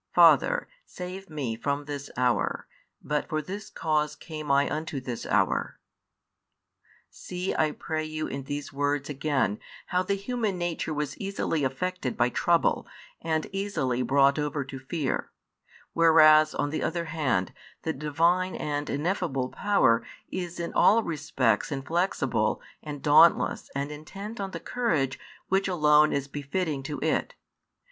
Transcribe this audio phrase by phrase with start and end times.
[0.15, 2.67] Father, save one from this hour:
[3.03, 5.79] but for this cause came I unto this hour.
[7.11, 12.17] See I pray you in these words again how the human nature was easily affected
[12.17, 12.87] by trouble
[13.21, 15.31] and easily brought over to fear,
[15.93, 22.59] whereas on the other hand the Divine and ineffable Power is in all respects inflexible
[22.81, 27.35] and dauntless and intent on the courage which alone is befitting to It.